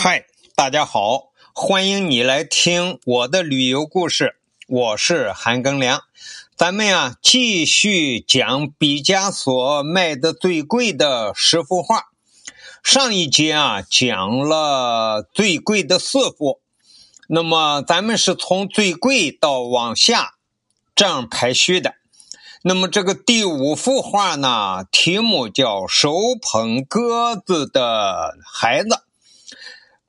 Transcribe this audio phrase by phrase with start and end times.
[0.00, 4.36] 嗨，大家好，欢迎你来听我的旅游故事，
[4.68, 6.04] 我是韩庚良。
[6.56, 12.04] 咱们呀，继续讲毕加索卖的最贵的十幅画。
[12.84, 16.60] 上一集啊，讲了最贵的四幅，
[17.26, 20.34] 那么咱们是从最贵到往下
[20.94, 21.94] 这样排序的。
[22.62, 29.02] 那么这个第五幅画呢，题目叫“手捧鸽子的孩子”。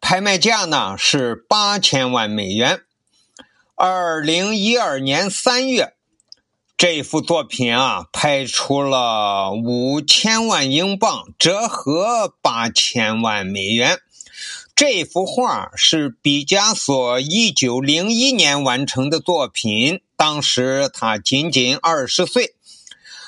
[0.02, 2.82] 拍卖价呢是八千万美元。
[3.76, 5.94] 二零一二年三月，
[6.78, 14.00] 这幅作品啊拍出了五千万英镑，折合八千万美元。
[14.76, 22.56] 这幅画是毕加索一九零一年完成的作品，当时他仅仅二十岁。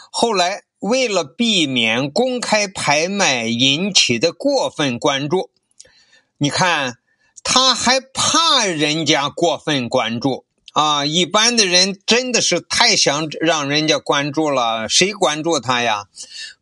[0.10, 5.50] 后来为了避免公开拍卖引起的过分关注。
[6.44, 6.98] 你看，
[7.44, 11.06] 他还怕人家过分关注啊！
[11.06, 16.06] 一般的人真的是太想让人家关注了，谁关注他呀？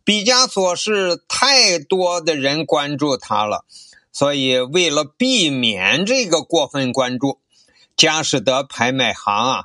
[0.03, 3.63] 毕加索是太多的人关注他了，
[4.11, 7.39] 所以为了避免这个过分关注，
[7.95, 9.63] 佳士得拍卖行啊，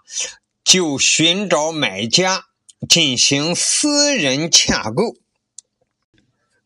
[0.62, 2.44] 就寻找买家
[2.88, 5.16] 进行私人洽购。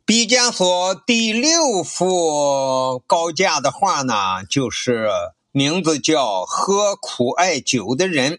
[0.09, 5.06] 毕加索第六幅高价的画呢，就是
[5.53, 8.33] 名字叫《喝苦艾酒的人》，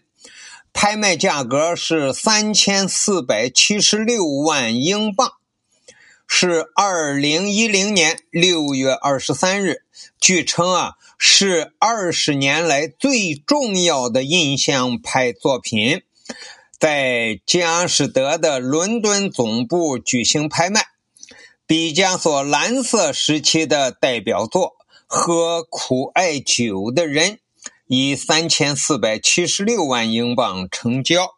[0.72, 5.34] 拍卖价格是三千四百七十六万英镑，
[6.26, 9.84] 是二零一零年六月二十三日。
[10.20, 16.02] 据称啊，是二十年来最重要的印象派作品，
[16.76, 20.86] 在佳士得的伦敦总部举行拍卖。
[21.70, 24.70] 毕加索蓝色时期的代表作
[25.06, 27.34] 《喝苦艾酒的人》
[27.86, 31.36] 以三千四百七十六万英镑成交。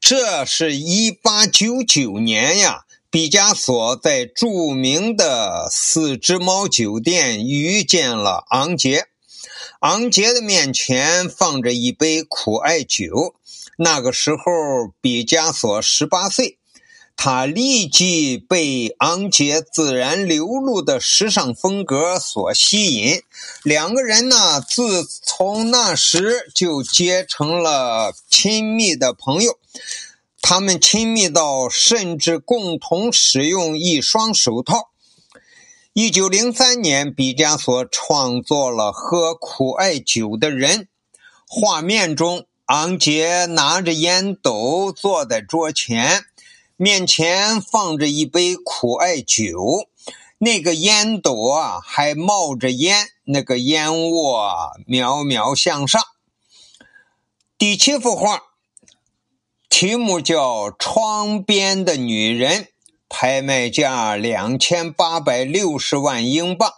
[0.00, 9.08] 这是一八九九年呀，毕加索在著名的四只猫酒店遇见了昂杰。
[9.80, 13.34] 昂杰的面前放着一杯苦艾酒。
[13.76, 14.40] 那个时候，
[15.02, 16.54] 毕加索十八岁。
[17.20, 23.20] 他立即被昂杰自然流露的时尚风格所吸引，
[23.64, 29.58] 两个人呢，自从那时就结成了亲密的朋友。
[30.40, 34.90] 他们亲密到甚至共同使用一双手套。
[35.92, 40.82] 一九零三年，毕加索创作了《喝苦艾酒的人》，
[41.48, 46.26] 画面中昂杰拿着烟斗坐在桌前。
[46.80, 49.88] 面前放着一杯苦艾酒，
[50.38, 56.00] 那个烟斗啊还冒着烟，那个烟雾啊渺渺向上。
[57.58, 58.44] 第七幅画，
[59.68, 62.62] 题目叫《窗边的女人》，
[63.08, 66.72] 拍卖价两千八百六十万英镑。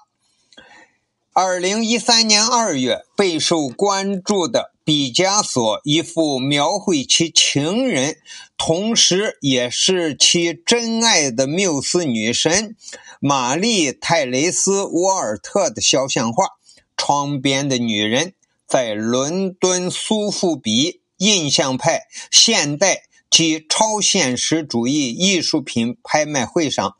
[1.34, 4.72] 二零一三年二月，备受关注的。
[4.90, 8.16] 毕加索一幅描绘其情人，
[8.58, 12.74] 同时也是其真爱的缪斯女神
[13.20, 16.44] 玛丽泰雷斯沃尔特的肖像画
[16.96, 18.26] 《窗边的女人》
[18.66, 26.96] 在伦敦苏富比印象派、现代及超现实主义艺术品拍卖会上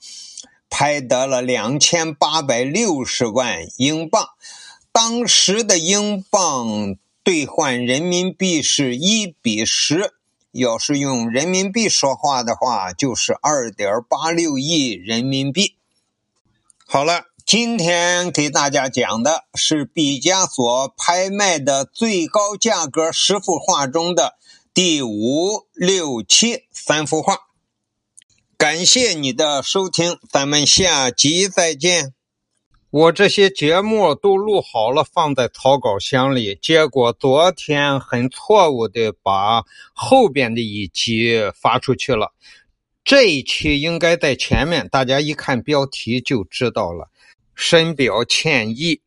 [0.69, 4.29] 拍得了两千八百六十万英镑，
[4.93, 6.95] 当时的英镑。
[7.23, 10.15] 兑换人民币是一比十，
[10.53, 15.77] 要是用人民币说话的话，就是二点八六亿人民币。
[16.87, 24.35] 好了，今天给大家讲的是毕加索拍卖的最高价格十幅画中的
[24.73, 27.39] 第五、六、七三幅画。
[28.57, 32.15] 感谢你的收听，咱们下集再见。
[32.91, 36.59] 我这些节目都录好了，放在草稿箱里。
[36.61, 42.33] 结果昨天很错误的把后边的一集发出去了。
[43.05, 47.09] 这一期应该在前面，大家一看标题就知道了。
[47.55, 49.01] 深表歉意。